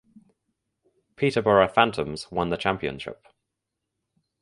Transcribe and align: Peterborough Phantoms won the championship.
Peterborough 1.15 1.67
Phantoms 1.67 2.31
won 2.31 2.49
the 2.49 2.57
championship. 2.57 3.23